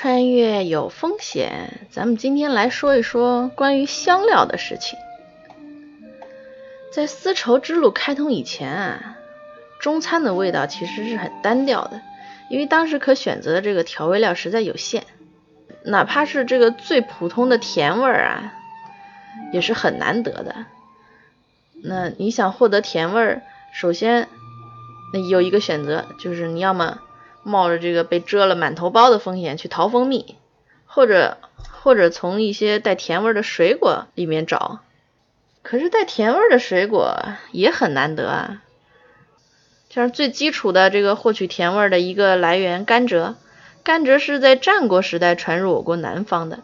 [0.00, 4.98] 穿越有风险，咱们今天来说一说关于香料的事情。
[6.90, 9.18] 在丝绸之路开通以前啊，
[9.78, 12.00] 中餐的味道其实是很单调的，
[12.48, 15.04] 因为当时可选择的这个调味料实在有限，
[15.84, 18.54] 哪怕是这个最普通的甜味儿啊，
[19.52, 20.64] 也是很难得的。
[21.84, 23.42] 那你想获得甜味儿，
[23.74, 24.28] 首先
[25.12, 27.00] 那有一个选择，就是你要么
[27.42, 30.36] 冒着这个被蛰了满头包的风险去淘蜂蜜，
[30.86, 31.38] 或者
[31.82, 34.80] 或者从一些带甜味的水果里面找。
[35.62, 37.16] 可是带甜味的水果
[37.52, 38.62] 也很难得啊，
[39.90, 43.34] 像最基础的这个获取甜味的一个来源甘蔗，
[43.84, 46.60] 甘蔗是在战国时代传入我国南方的，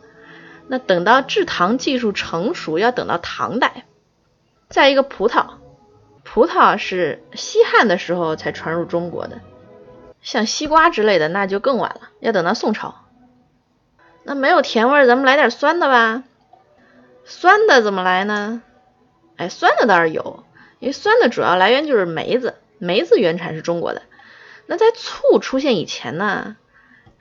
[0.66, 3.84] 那等到制糖技术成熟要等到唐代。
[4.68, 5.46] 再一个葡萄，
[6.24, 9.40] 葡萄是西汉的时候才传入中国的。
[10.26, 12.96] 像西瓜之类的，那就更晚了，要等到宋朝。
[14.24, 16.24] 那没有甜味，咱们来点酸的吧。
[17.24, 18.60] 酸的怎么来呢？
[19.36, 20.42] 哎，酸的倒是有，
[20.80, 24.02] 因为酸的主要来源就是梅子，梅子原产是中国的。
[24.66, 26.56] 那在醋出现以前呢，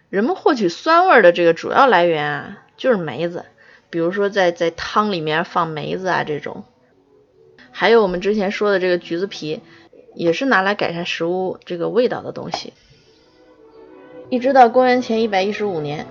[0.09, 3.45] 人们获取酸味的这个主要来源啊，就是梅子。
[3.91, 6.63] 比如说在在汤里面放梅子啊这种，
[7.69, 9.61] 还有我们之前说的这个橘子皮，
[10.15, 12.73] 也是拿来改善食物这个味道的东西。
[14.29, 16.07] 一直到公元前一百一十五年，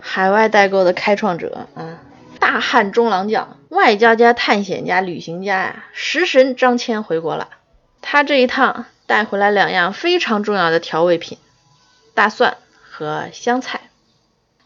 [0.00, 2.02] 海外代购的开创者啊，
[2.38, 7.48] 大汉中郎将、外交家、探险家、旅行家呀，食神张骞回国了。
[8.02, 11.38] 他这一趟带回来两样非常重要的调味品：
[12.14, 13.80] 大蒜和香菜。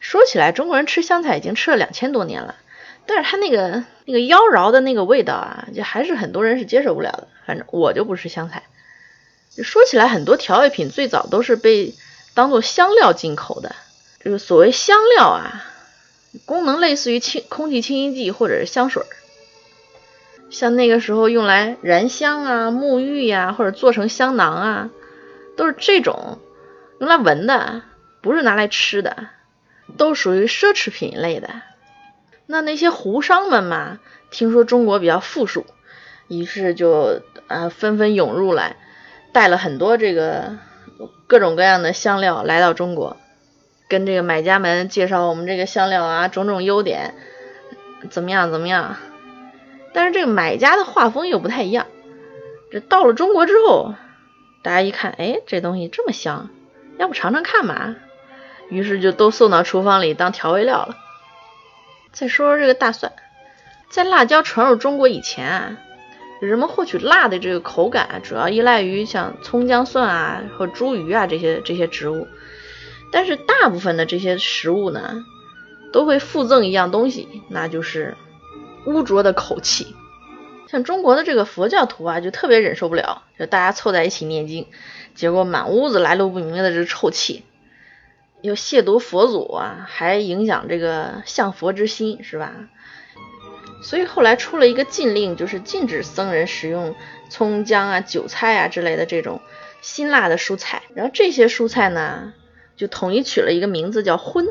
[0.01, 2.57] 说起来，中国人吃香菜已经吃了两千多年了，
[3.07, 7.29] 但是他那个那个妖娆的那个味道啊，就还是很多人是接受不了的。
[7.47, 8.65] 反正我就不吃香菜。
[9.63, 11.95] 说起来，很多调味品最早都是被
[12.35, 13.75] 当做香料进口的，
[14.21, 15.65] 这个所谓香料啊，
[16.47, 19.09] 功能类似于清空气清新剂或者是香水儿，
[20.51, 24.91] 像那个时候用来燃香啊、沐浴呀，或者做成香囊啊，
[25.59, 26.39] 都是这种
[27.01, 27.83] 用来闻的，
[28.23, 29.27] 不是拿来吃的，
[29.99, 31.51] 都属于奢侈品类的。
[32.47, 33.99] 那那些胡商们嘛，
[34.31, 35.67] 听说中国比较富庶，
[36.29, 38.77] 于是就啊纷纷涌入来，
[39.33, 40.57] 带了很多这个。
[41.27, 43.17] 各种各样的香料来到中国，
[43.89, 47.15] 跟这个买家们介绍我们这个香料啊种种优点，
[48.11, 48.97] 怎么样怎么样？
[49.93, 51.87] 但是这个买家的画风又不太一样。
[52.71, 53.95] 这到了中国之后，
[54.63, 56.49] 大家一看，哎，这东西这么香，
[56.99, 57.97] 要不尝尝看嘛？
[58.71, 60.97] 于是就都送到厨房里当调味料了。
[62.13, 63.13] 再说说这个大蒜，
[63.91, 65.77] 在辣椒传入中国以前啊。
[66.49, 72.27] 人们获取辣的这个口感，主要依赖于像葱姜蒜啊和茱萸啊这些这些植物。
[73.13, 75.25] 但是大部分的这些食物呢，
[75.93, 78.17] 都会附赠一样东西，那就是
[78.87, 79.95] 污浊的口气。
[80.67, 84.67] 像中国的这个佛教徒啊，就特别忍受不了，就大家凑在一起念经，
[85.15, 87.45] 结果满屋子来路不明的这臭气，
[88.41, 92.53] 又亵渎佛祖啊，还影响这个向佛之心，是吧？
[93.83, 96.95] 所以后来出了一个禁令，就是禁止僧人使用
[97.29, 99.41] 葱姜啊、韭菜啊之类的这种
[99.81, 100.83] 辛辣的蔬菜。
[100.95, 102.33] 然后这些蔬菜呢，
[102.77, 104.47] 就统一取了一个名字叫荤。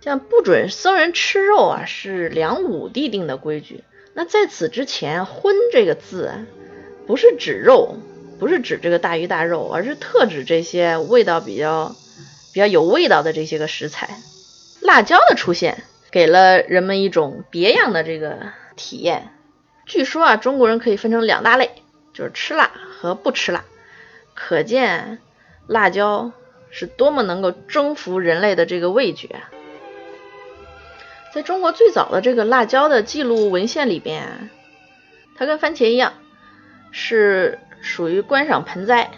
[0.00, 3.84] 像不准僧人吃肉啊，是梁武帝定的规矩。
[4.14, 6.32] 那在此之前，荤这个字
[7.06, 7.96] 不是指肉，
[8.40, 11.94] 不是指这个大鱼大肉，而是特指这些味道比较
[12.52, 14.18] 比较有味道的这些个食材。
[14.80, 15.84] 辣椒的出现。
[16.12, 19.32] 给了人们一种别样的这个体验。
[19.86, 21.70] 据说啊，中国人可以分成两大类，
[22.12, 23.64] 就是吃辣和不吃辣。
[24.34, 25.18] 可见
[25.66, 26.32] 辣椒
[26.70, 29.40] 是多么能够征服人类的这个味觉。
[31.34, 34.50] 在中国最早的这个辣椒的记录文献里边，
[35.34, 36.12] 它跟番茄一样，
[36.90, 39.10] 是属于观赏盆栽。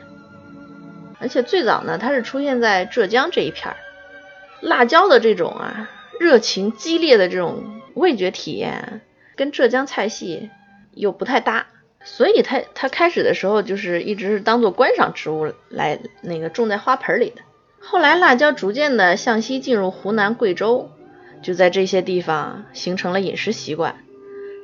[1.21, 3.76] 而且最早呢，它是出现在浙江这一片儿。
[4.61, 5.91] 辣椒的这种啊。
[6.19, 9.00] 热情激烈的这种味觉体验，
[9.37, 10.50] 跟浙江菜系
[10.94, 11.66] 又不太搭，
[12.05, 17.43] 所以它它开始的时候就是一直是当做观赏植物来那个种在花盆里的。
[17.81, 20.90] 后来辣椒逐渐的向西进入湖南、贵州，
[21.43, 23.96] 就在这些地方形成了饮食习惯。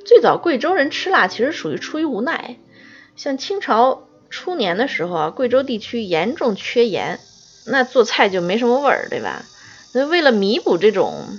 [0.07, 2.57] 最早贵州人吃辣其实属于出于无奈，
[3.17, 7.21] 像清朝初年的时候啊，贵州地区严重缺盐，
[7.67, 9.45] 那做菜就没什么味儿，对吧？
[9.93, 11.39] 那为了弥补这种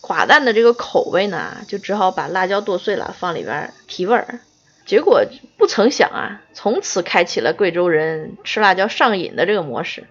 [0.00, 4.40] 寡淡的这个口味呢，就只好把辣椒剁碎了放里边提味儿。
[4.86, 5.24] 结果
[5.56, 10.04] 不曾想啊，从此开启了贵州人吃辣椒上瘾的这个模式。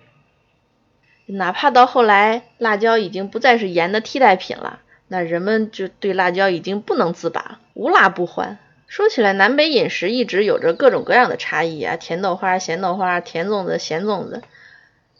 [1.26, 8.58] 哪怕到后来辣椒已经不再是盐的替代品了，那人们就对辣椒已经不能自拔，无辣不欢。
[8.88, 14.42] 说起来，南北饮食一直有着各种各样的差异啊，甜豆花、咸豆花、甜粽子、咸粽子，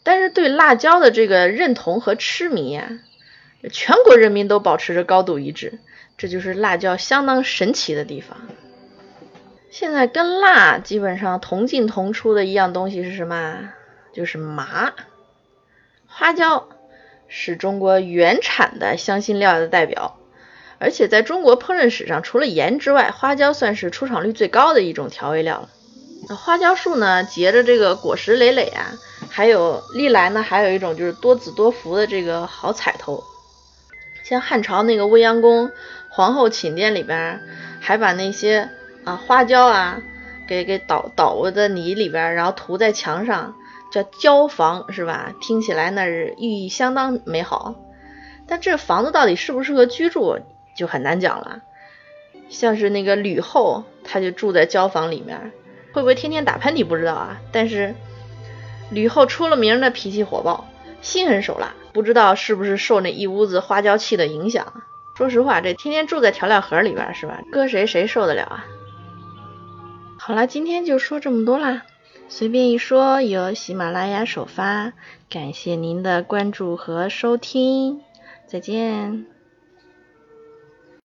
[0.04, 2.88] 但是对辣椒的这个认同和痴迷啊，
[3.72, 5.80] 全国人民都保持着高度一致，
[6.16, 8.38] 这就是辣椒相当神奇的地方。
[9.70, 13.70] 现在跟辣基本上同进同出的一样东西是什么？
[14.12, 14.92] 就是麻。
[16.06, 16.68] 花椒
[17.26, 20.20] 是中国原产的香辛料的代表。
[20.78, 25.70] 而且在中国烹饪史上，除了盐之外，花椒算是出场率最高的一种调味料了。
[26.28, 28.92] 那花椒树呢，结着这个果实累累啊，
[29.36, 33.24] 还有历来呢，还有一种就是多子多福的这个好彩头。
[34.22, 35.72] 像汉朝那个未央宫
[36.08, 37.40] 皇后寝殿里边，
[37.80, 38.70] 还把那些
[39.02, 40.00] 啊花椒啊
[40.46, 43.56] 给给捣捣在泥里边，然后涂在墙上，
[43.90, 45.34] 叫椒房是吧？
[45.40, 47.74] 听起来那是寓意相当美好。
[48.46, 50.38] 但这房子到底适不适合居住？
[50.76, 51.62] 就很难讲了，
[52.48, 55.50] 像是那个吕后，她就住在椒房里面，
[55.92, 57.40] 会不会天天打喷嚏不知道啊。
[57.50, 57.96] 但是
[58.94, 60.66] 吕后出了名的脾气火爆，
[61.02, 64.82] 心狠手辣，不知道是不是受那一屋子花椒气的影响。
[65.16, 67.42] 说实话，这天天住在调料盒里边是吧？
[67.52, 68.64] 搁谁谁受得了啊？
[70.16, 71.82] 好了，今天就说这么多啦，
[72.28, 74.92] 随便一说，由喜马拉雅首发，
[75.28, 78.00] 感谢您的关注和收听，
[78.46, 79.33] 再见。